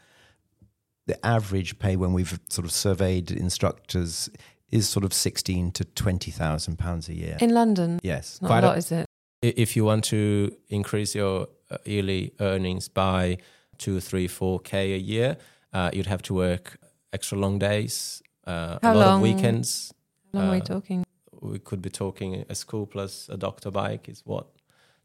[1.05, 4.29] The average pay when we've sort of surveyed instructors
[4.71, 7.37] is sort of sixteen to twenty thousand pounds a year.
[7.41, 7.99] in London.
[8.03, 9.05] yes, Not Quite a a- lot, is it?
[9.43, 13.37] I- If you want to increase your uh, yearly earnings by
[13.77, 15.37] two, three, four k a year,
[15.73, 16.77] uh, you'd have to work
[17.11, 19.15] extra long days, uh, a lot long?
[19.17, 19.93] of weekends.
[20.33, 21.03] How long are we uh, talking?
[21.41, 24.47] We could be talking a school plus a doctor bike is what,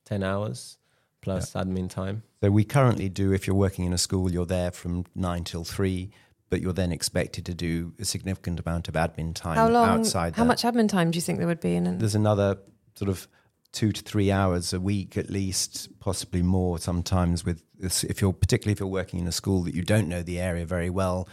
[0.05, 0.79] ten hours
[1.21, 2.23] plus admin time.
[2.43, 3.33] So we currently do.
[3.33, 6.11] If you're working in a school, you're there from nine till three.
[6.51, 9.87] but you're then expected to do a significant amount of admin time How long?
[10.01, 10.35] outside.
[10.35, 10.49] how that.
[10.49, 11.87] much admin time do you think there would be in?
[11.87, 12.57] An, There's another
[12.95, 13.29] sort of
[13.73, 17.45] two to three hours a week at least, possibly more sometimes.
[17.45, 20.23] With this- if you're particularly if you're working in a school that you don't know
[20.23, 21.29] the area very well,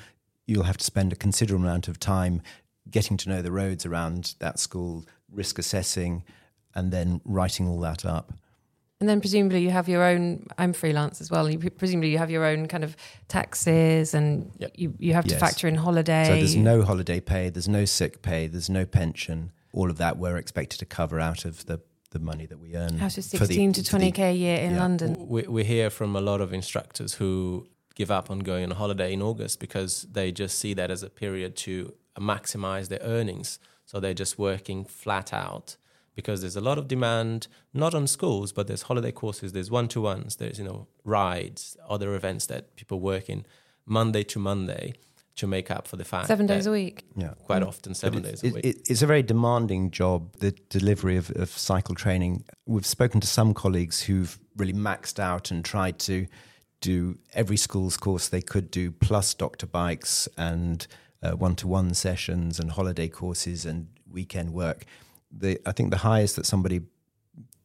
[0.45, 2.41] you'll have to spend a considerable amount of time
[2.91, 6.23] getting to know the roads around that school, risk assessing,
[6.75, 8.33] and then writing all that up.
[9.01, 10.47] and then presumably you have your own.
[10.57, 11.49] I'm freelance as well.
[11.49, 12.95] You presumably you have your own kind of
[13.27, 14.71] taxes, and Yep.
[14.75, 15.39] you you have to Yes.
[15.39, 16.25] factor in holiday.
[16.27, 19.51] So there's no holiday pay, there's no sick pay, there's no pension.
[19.73, 21.81] All of that we're expected to cover out of the,
[22.15, 22.97] the money that we earn.
[22.97, 24.79] How to for the- 16 to 20k a year in yeah.
[24.79, 25.27] London.
[25.27, 28.75] We, we hear from a lot of instructors who give up on going on a
[28.75, 33.59] holiday in August because they just see that as a period to maximize their earnings.
[33.85, 35.75] So they're just working flat out
[36.15, 39.89] because there's a lot of demand, not on schools, but there's holiday courses, there's one
[39.89, 43.45] to ones, there's, you know, rides, other events that people work in
[43.85, 44.93] Monday to Monday
[45.35, 47.03] to make up for the fact Seven days that a week.
[47.15, 47.33] Yeah.
[47.45, 48.65] Quite often, seven But days it- a week.
[48.65, 52.45] it- it's a very demanding job, the delivery of, of cycle training.
[52.65, 56.27] We've spoken to some colleagues who've really maxed out and tried to
[56.81, 60.85] do every school's course they could do, plus doctor bikes and
[61.37, 64.85] one to one sessions and holiday courses and weekend work.
[65.31, 66.81] The, I think the highest that somebody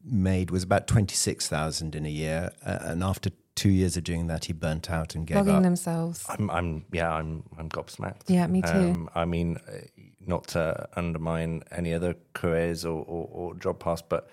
[0.03, 2.51] made was about 26,000 in a year.
[2.65, 5.63] Uh, and after two years of doing that, he burnt out and gave Flogging up.
[5.63, 6.25] themselves.
[6.29, 8.23] I'm, I'm, yeah, I'm, I'm gobsmacked.
[8.27, 8.69] Yeah, me too.
[8.69, 9.79] Um, I mean, uh,
[10.25, 14.29] not to undermine any other careers or, or, or job paths, but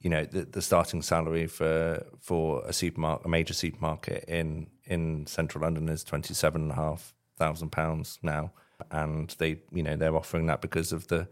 [0.00, 5.26] you know, the, the starting salary for for a supermarket, a major supermarket in in
[5.26, 8.50] central London is twenty seven and a half thousand pounds now,
[8.90, 11.28] and they, you know, they're offering that because of the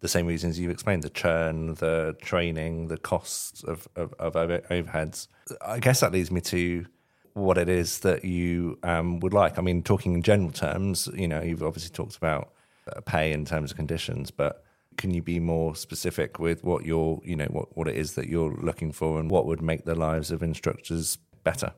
[0.00, 4.60] the same reasons you've explained the churn, the training, the costs of, of, of over-
[4.70, 5.28] overheads.
[5.64, 6.86] I guess that leads me to
[7.32, 9.58] what it is that you um, would like.
[9.58, 12.52] I mean, talking in general terms, you know, you've obviously talked about
[12.94, 14.64] uh, pay in terms of conditions, but
[14.96, 18.28] can you be more specific with what you're, you know, what, what it is that
[18.28, 21.72] you're looking for and what would make the lives of instructors better?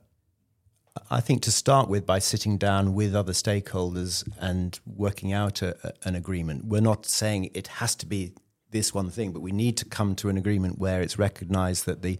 [1.10, 5.76] I think to start with, by sitting down with other stakeholders and working out a,
[5.86, 8.32] a- an agreement, we're not saying it has to be
[8.70, 12.02] this one thing, but we need to come to an agreement where it's recognized that
[12.02, 12.18] the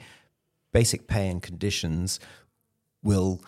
[0.73, 2.21] basic pay and conditions
[3.03, 3.43] will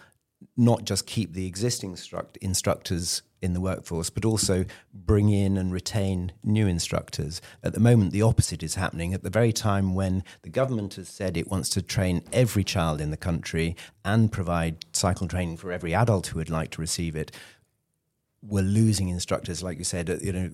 [0.57, 5.73] not just keep the existing instruct- instructors in the workforce, but also bring in and
[5.73, 7.41] retain new instructors.
[7.63, 9.15] At the moment, the opposite is happening.
[9.15, 13.01] At the very time when the government has said it wants to train every child
[13.01, 17.17] in the country and provide cycle training for every adult who would like to receive
[17.17, 17.33] it,
[18.43, 20.51] we're losing instructors, like you said, you know,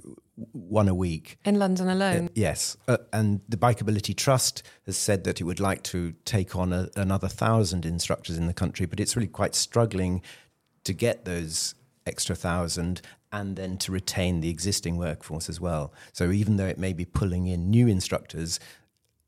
[0.52, 1.38] one a week.
[1.44, 2.26] In London alone.
[2.26, 6.56] Uh, yes, uh, and the Bikeability Trust has said that it would like to take
[6.56, 10.20] on a, another thousand instructors in the country, but it's really quite struggling
[10.82, 11.74] to get those
[12.06, 13.00] extra thousand
[13.32, 15.92] and then to retain the existing workforce as well.
[16.12, 18.60] So even though it may be pulling in new instructors,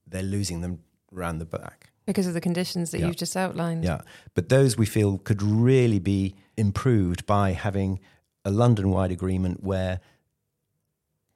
[0.06, 1.90] they're losing them round the back.
[2.06, 3.08] because of the conditions that Yeah.
[3.08, 3.84] you've just outlined.
[3.84, 4.00] Yeah,
[4.34, 8.00] but those we feel could really be improved by having
[8.46, 10.00] a London-wide agreement where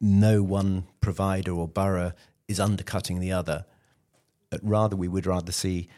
[0.01, 2.13] no one provider or borough
[2.49, 3.67] is undercutting the other.
[4.49, 5.89] But rather, we would rather see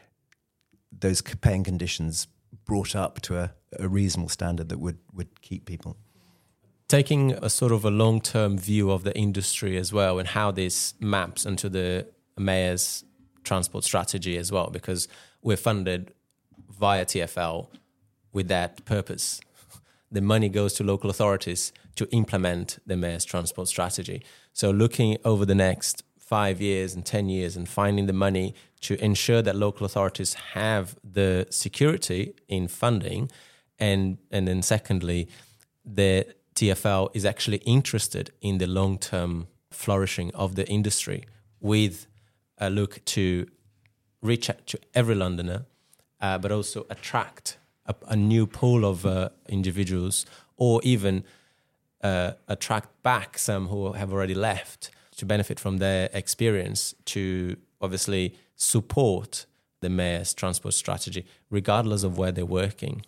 [0.90, 2.26] those paying conditions
[2.64, 5.96] brought up to a, a reasonable standard that would, would keep people.
[6.88, 10.50] taking a sort of a long term view of the industry as well and how
[10.50, 13.04] this maps into the mayor's
[13.42, 15.08] transport strategy as well, because
[15.42, 16.12] we're funded
[16.70, 17.68] via TFL
[18.32, 19.40] with that purpose.
[20.10, 24.22] The money goes to local authorities to implement the mayor's transport strategy.
[24.52, 29.02] So, looking over the next five years and 10 years and finding the money to
[29.02, 33.30] ensure that local authorities have the security in funding.
[33.78, 35.28] And, and then, secondly,
[35.84, 41.24] the TFL is actually interested in the long term flourishing of the industry
[41.60, 42.06] with
[42.58, 43.46] a look to
[44.20, 45.64] reach out to every Londoner,
[46.20, 51.24] uh, but also attract a, a new pool of uh, individuals or even
[52.02, 58.34] uh, attract back some who have already left to benefit from their experience to obviously
[58.56, 59.46] support
[59.80, 63.04] the mayor's transport strategy, regardless of where they're working.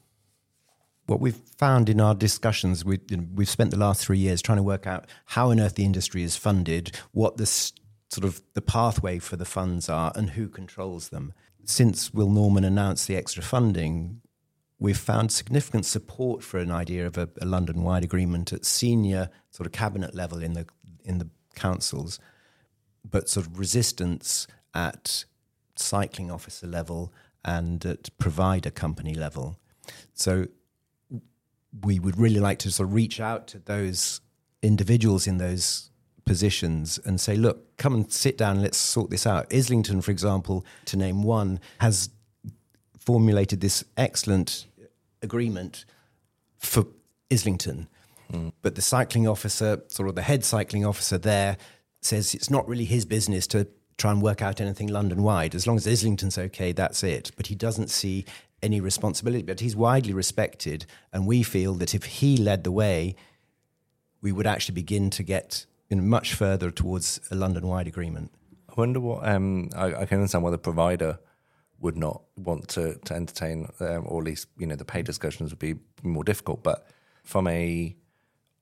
[1.07, 2.99] what we've found in our discussions, we,
[3.35, 6.23] we've spent the last three years trying to work out how on earth the industry
[6.23, 11.11] is funded, what the sort of the pathway for the funds are, and who controls
[11.11, 11.33] them.
[11.65, 14.21] Since Will Norman announced the extra funding,
[14.79, 19.67] we've found significant support for an idea of a, a London-wide agreement at senior sort
[19.67, 20.67] of cabinet level in the
[21.05, 22.19] in the councils,
[23.09, 25.25] but sort of resistance at
[25.79, 27.13] cycling officer level
[27.45, 29.59] and at provider company level.
[30.15, 30.49] So
[31.83, 34.21] we would really like to sort of reach out to those
[34.63, 35.91] individuals in those
[36.25, 39.47] positions and say, look, come and sit down, let's sort this out.
[39.53, 42.11] Islington, for example, to name one, has
[42.99, 44.67] formulated this excellent
[45.23, 45.85] agreement
[46.59, 46.87] for
[47.31, 47.89] Islington.
[48.31, 48.49] Hmm.
[48.63, 51.57] But the cycling officer, sort of the head cycling officer there,
[52.03, 53.69] says it's not really his business to
[53.99, 55.55] try and work out anything London wide.
[55.55, 57.31] As long as Islington's okay, that's it.
[57.37, 58.25] But he doesn't see
[58.63, 59.43] any responsibility.
[59.43, 60.87] But he's widely respected.
[61.13, 63.17] And we feel that if he led the way,
[64.21, 68.33] we would actually begin to get you know, much further towards a London wide agreement.
[68.69, 71.19] I wonder what um, I, I can understand why the provider
[71.79, 75.51] would not want to to entertain, um, or at least you know the pay discussions
[75.51, 76.63] would be more difficult.
[76.63, 76.87] But
[77.23, 77.95] from a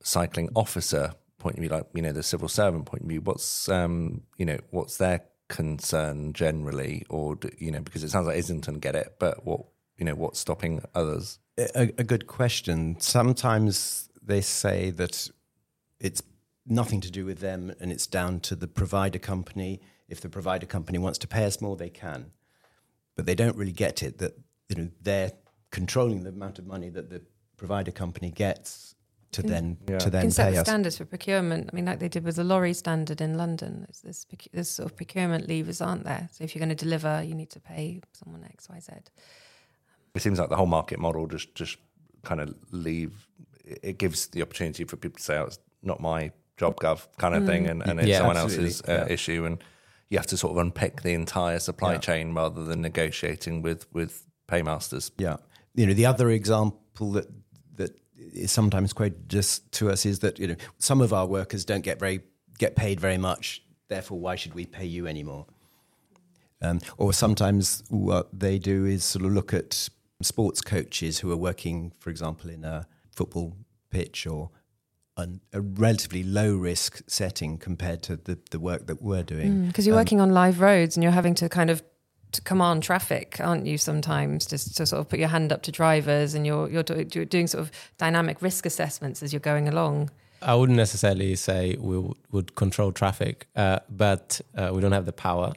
[0.02, 1.14] cycling officer
[1.44, 4.46] point of view, like you know the civil servant point of view, what's um, you
[4.46, 8.96] know what's their concern generally, or do, you know because it sounds like Islington get
[8.96, 9.60] it, but what
[9.98, 11.38] you know what's stopping others?
[11.58, 12.98] A, a good question.
[12.98, 15.28] Sometimes they say that
[16.00, 16.22] it's
[16.66, 19.80] nothing to do with them and it's down to the provider company.
[20.08, 22.32] If the provider company wants to pay us more, they can.
[23.16, 24.32] But they don't really get it that
[24.70, 25.32] you know they're
[25.70, 27.20] controlling the amount of money that the
[27.58, 28.94] provider company gets
[29.34, 29.98] to then Yeah.
[29.98, 30.66] to You then can set pay the us.
[30.66, 31.70] standards for procurement.
[31.72, 33.84] I mean, like they did with the lorry standard in London.
[33.86, 36.28] There's, there's, proc- there's sort of procurement levers, aren't there?
[36.32, 38.92] So if you're going to deliver, you need to pay someone X, Y, Z.
[40.14, 41.76] It seems like the whole market model just just
[42.22, 43.26] kind of leave.
[43.64, 47.34] It gives the opportunity for people to say, "Oh, it's not my job, gov," kind
[47.34, 48.66] of thing, and, and it's Yeah, someone absolutely.
[48.66, 49.12] else's uh, Yeah.
[49.12, 49.58] issue, and
[50.10, 51.98] you have to sort of unpick the entire supply Yeah.
[51.98, 55.10] chain rather than negotiating with with paymasters.
[55.18, 55.38] Yeah.
[55.74, 57.43] You know, the other example that that
[58.16, 61.82] is sometimes quoted just to us is that, you know, some of our workers don't
[61.82, 62.22] get very
[62.58, 65.46] get paid very much, therefore why should we pay you anymore?
[66.62, 69.88] Um, or sometimes what they do is sort of look at
[70.22, 73.56] sports coaches who are working, for example, in a football
[73.90, 74.50] pitch or
[75.16, 79.66] an, a relatively low risk setting compared to the, the work that we're doing.
[79.66, 81.82] Because you're working on live roads and you're having to kind of
[82.34, 83.78] to command traffic, aren't you?
[83.78, 87.06] Sometimes just to sort of put your hand up to drivers, and you're you're, do,
[87.12, 90.10] you're doing sort of dynamic risk assessments as you're going along.
[90.42, 95.06] I wouldn't necessarily say we w- would control traffic, uh, but uh, we don't have
[95.06, 95.54] the power.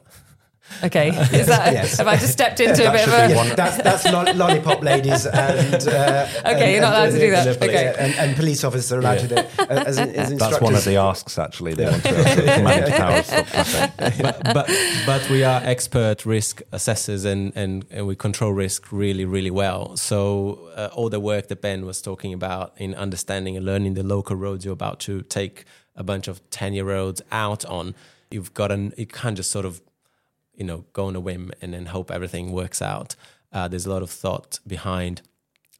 [0.84, 1.98] Okay, is that Yes.
[1.98, 3.34] have I just stepped into a bit of a?
[3.34, 7.46] one- that's that's lo- lollipop ladies and uh, Okay, you're not allowed to do that.
[7.62, 7.94] Okay.
[7.98, 10.84] and, and police officers are allowed to do it uh, as, as That's one of
[10.84, 11.38] the asks.
[11.38, 13.92] Actually, they want to be able manage power of stop traffic.
[14.22, 14.70] but, but
[15.06, 19.96] but we are expert risk assessors and, and, and we control risk really really well.
[19.96, 24.02] So uh, all the work that Ben was talking about in understanding and learning the
[24.04, 25.64] local roads you're about to take
[25.96, 27.94] a bunch of ten year olds out on,
[28.30, 29.80] you've got an you can't just sort of
[30.58, 33.16] you know go on a whim and then hope everything works out.
[33.52, 35.22] Uh, there's a lot of thought behind,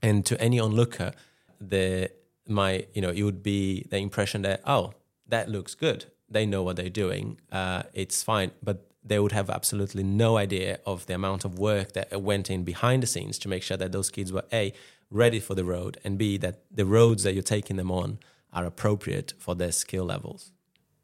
[0.01, 1.13] and to any onlooker,
[1.61, 2.11] the
[2.47, 4.95] my you know it would be the impression that oh
[5.27, 6.07] that looks good.
[6.31, 7.41] They know what they're doing.
[7.53, 8.53] Uh, it's fine.
[8.63, 12.65] But they would have absolutely no idea of the amount of work that went in
[12.65, 14.73] behind the scenes to make sure that those kids were a
[15.11, 18.19] ready for the road and b that the roads that you're taking them on
[18.53, 20.53] are appropriate for their skill levels.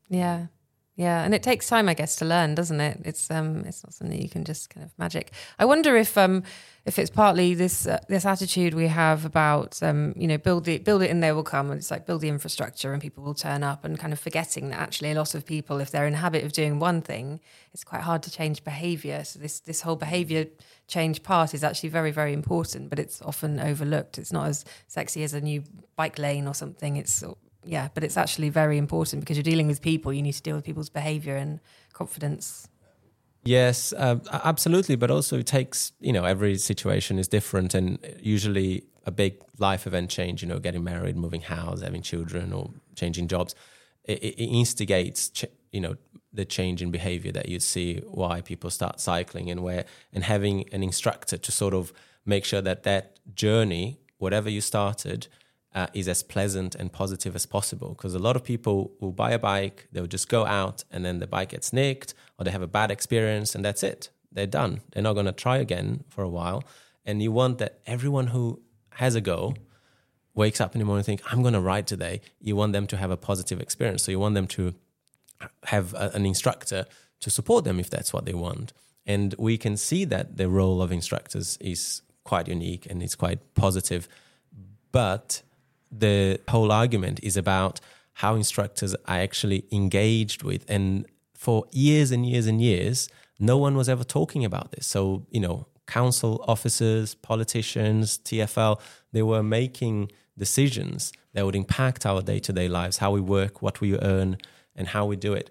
[0.09, 0.47] Yeah,
[0.97, 3.01] yeah, and it takes time, I guess, to learn, doesn't it?
[3.05, 5.33] It's um, it's not something you can just kind of magic.
[5.59, 6.45] I wonder if um,
[6.85, 10.85] if it's partly this uh, this attitude we have about um, you know, build it,
[10.85, 11.73] build it, and they will come.
[11.73, 14.69] And it's like build the infrastructure, and people will turn up, and kind of forgetting
[14.69, 17.41] that actually a lot of people, if they're in the habit of doing one thing,
[17.73, 19.25] it's quite hard to change behaviour.
[19.25, 20.47] So this this whole behaviour
[20.87, 24.17] change part is actually very very important, but it's often overlooked.
[24.17, 25.65] It's not as sexy as a new
[25.97, 26.97] bike lane or something.
[26.97, 27.25] It's
[27.65, 30.13] yeah, but it's actually very important because you're dealing with people.
[30.13, 31.61] You need to deal with people's behavior and
[31.93, 32.69] confidence.
[33.45, 34.97] Yes, uh, absolutely.
[34.97, 39.87] But also, it takes you know every situation is different, and usually a big life
[39.87, 43.55] event change, you know, getting married, moving house, having children, or changing jobs,
[44.05, 45.97] it, it instigates ch- you know
[46.33, 50.69] the change in behavior that you see why people start cycling and where and having
[50.73, 51.93] an instructor to sort of
[52.25, 55.29] make sure that that journey, whatever you started.
[55.75, 59.33] Uh, is as pleasant and positive as possible because a lot of people will buy
[59.33, 62.63] a bike, they'll just go out and then the bike gets nicked or they have
[62.63, 64.09] a bad experience and that's it.
[64.31, 64.83] They're done.
[64.93, 66.63] They're not going to try again for a while.
[67.05, 69.55] And you want that everyone who has a go
[70.35, 72.21] wakes up in the morning and think, I'm going to ride today.
[72.41, 74.03] You want them to have a positive experience.
[74.03, 74.75] So you want them to
[75.65, 76.87] have a, an instructor
[77.21, 78.73] to support them if that's what they want.
[79.07, 83.55] And we can see that the role of instructors is quite unique and it's quite
[83.55, 84.09] positive.
[84.93, 85.43] But
[85.97, 87.81] the whole argument is about
[88.15, 90.65] how instructors are actually engaged with.
[90.69, 94.87] And for years and years and years, no one was ever talking about this.
[94.87, 98.81] So, you know, council officers, politicians, TFL,
[99.13, 103.63] they were making decisions that would impact our day to day lives, how we work,
[103.63, 104.39] what we earn,
[104.77, 105.51] and how we do it.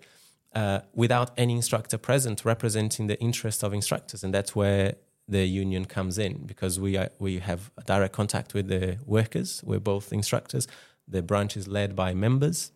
[0.55, 4.23] Uh, without any instructor present representing the interest of instructors.
[4.23, 4.95] And that's where
[5.27, 9.61] the union comes in because we, are, we have direct contact with the workers.
[9.65, 10.67] We're both instructors.
[11.07, 12.71] The branch is led by members.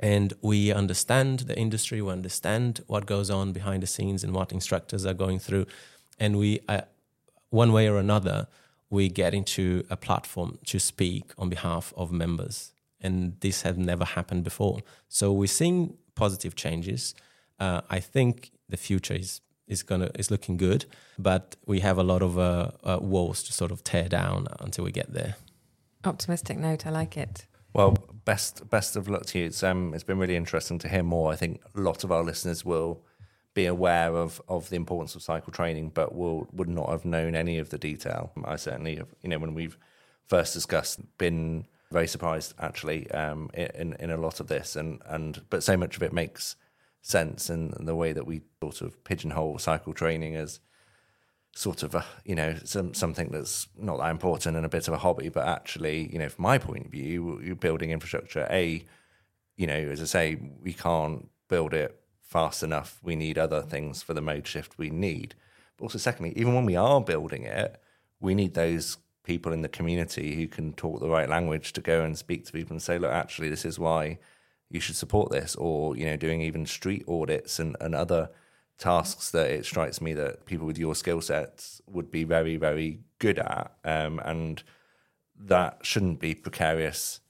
[0.00, 4.52] And we understand the industry, we understand what goes on behind the scenes and what
[4.52, 5.66] instructors are going through.
[6.20, 6.82] And we, uh,
[7.50, 8.46] one way or another,
[8.90, 12.72] we get into a platform to speak on behalf of members.
[13.00, 14.80] And this had never happened before.
[15.08, 17.14] So we're seeing positive changes.
[17.58, 20.86] Uh, I think the future is is gonna is looking good,
[21.18, 24.84] but we have a lot of uh, uh, walls to sort of tear down until
[24.84, 25.36] we get there.
[26.04, 26.86] Optimistic note.
[26.86, 27.46] I like it.
[27.72, 29.46] Well, best best of luck to you.
[29.46, 31.32] It's um, it's been really interesting to hear more.
[31.32, 33.02] I think a lot of our listeners will
[33.54, 37.34] be aware of of the importance of cycle training, but will would not have known
[37.34, 38.32] any of the detail.
[38.44, 39.14] I certainly have.
[39.22, 39.76] You know, when we've
[40.26, 45.42] first discussed, been very surprised actually um, in in a lot of this, and and
[45.50, 46.56] but so much of it makes
[47.02, 50.60] sense, and, the way that we sort of pigeonhole cycle training as
[51.54, 54.94] sort of a you know some something that's not that important and a bit of
[54.94, 58.46] a hobby, but actually you know from my point of view, you're building infrastructure.
[58.50, 58.84] A
[59.56, 63.00] you know as I say, we can't build it fast enough.
[63.02, 65.34] We need other things for the mode shift we need.
[65.76, 67.80] But also, secondly, even when we are building it,
[68.20, 72.02] we need those people in the community who can talk the right language to go
[72.02, 74.18] and speak to people and say, look, actually, this is why
[74.70, 78.30] you should support this, or you know, doing even street audits and, and other
[78.78, 83.00] tasks that it strikes me that people with your skill sets would be very, very
[83.18, 84.62] good at, um, and
[85.36, 87.20] that shouldn't be precarious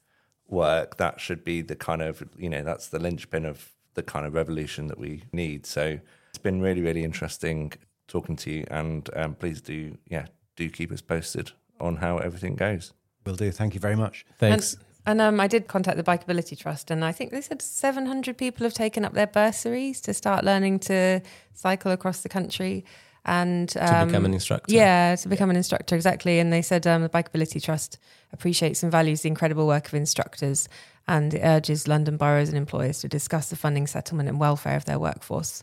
[0.47, 0.97] work.
[0.97, 4.34] That should be the kind of you know that's the linchpin of the kind of
[4.34, 5.66] revolution that we need.
[5.66, 7.72] So it's been really, really interesting
[8.07, 10.26] talking to you, and um, please do yeah
[10.57, 12.93] do keep us posted on how everything goes.
[13.24, 13.51] Will do.
[13.51, 14.26] Thank you very much.
[14.39, 14.74] Thanks.
[14.74, 18.37] And, and um, I did contact the Bikeability Trust, and I think they said 700
[18.37, 21.23] people have taken up their bursaries to start learning to
[21.55, 22.85] cycle across the country.
[23.25, 24.75] And um, to become an instructor.
[24.75, 26.39] Yeah, to become an instructor, exactly.
[26.39, 27.99] And they said um, the Bikeability Trust
[28.35, 30.69] appreciates and values the incredible work of instructors
[31.07, 34.85] and it urges London boroughs and employers to discuss the funding settlement and welfare of
[34.85, 35.63] their workforce.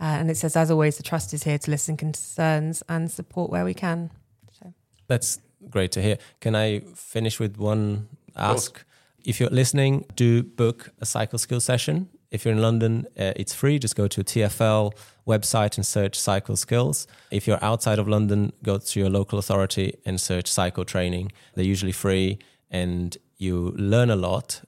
[0.00, 3.50] Uh, and it says, as always, the Trust is here to listen concerns and support
[3.50, 4.12] where we can.
[4.52, 4.72] So.
[5.08, 6.18] That's great to hear.
[6.40, 8.84] Can I finish with one ask?
[9.24, 12.08] If you're listening, do book a cycle skill session.
[12.30, 13.78] If you're in London, uh, it's free.
[13.78, 14.92] Just go to TFL
[15.26, 17.06] website and search cycle skills.
[17.30, 21.32] If you're outside of London, go to your local authority and search cycle training.
[21.54, 22.38] They're usually free
[22.70, 24.62] and you learn a lot.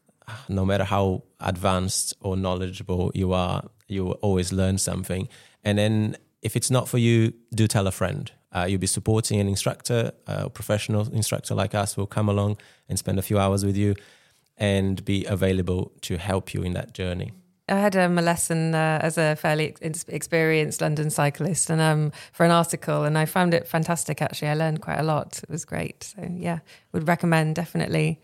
[0.49, 5.29] No matter how advanced or knowledgeable you are, you always learn something.
[5.65, 8.31] And then if it's not for you, do tell a friend.
[8.55, 12.57] Uh, you'll be supporting an instructor, a professional instructor like us will come along
[12.89, 13.95] and spend a few hours with you
[14.57, 17.33] and be available to help you in that journey.
[17.69, 22.13] I had um, a lesson uh, as a fairly ex- experienced London cyclist, and um,
[22.33, 24.23] for an article, and I found it fantastic.
[24.23, 25.41] Actually, I learned quite a lot.
[25.43, 26.05] It was great.
[26.05, 26.61] So yeah,
[26.93, 28.21] would recommend definitely.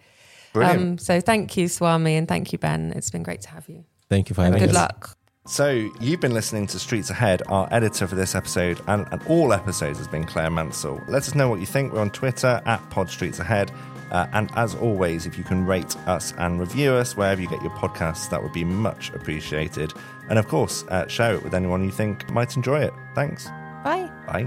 [0.55, 2.93] Um, so thank you, Suami, and thank you, Ben.
[2.95, 3.85] It's been great to have you.
[4.09, 4.83] Thank you for and having good us.
[4.83, 5.19] luck.
[5.45, 7.43] So, you've been listening to Streets Ahead.
[7.49, 11.01] Our editor for this episode and, and all episodes has been Claire Mansell.
[11.09, 11.93] Let us know what you think.
[11.93, 13.73] We're on Twitter at Pod Streets Ahead.
[14.13, 17.61] Uh, and as always, if you can rate us and review us wherever you get
[17.61, 19.93] your podcasts, that would be much appreciated.
[20.29, 22.93] And of course, uh, share it with anyone you think might enjoy it.
[23.17, 23.49] Thanks.
[23.83, 24.09] Bye.
[24.29, 24.47] Bye.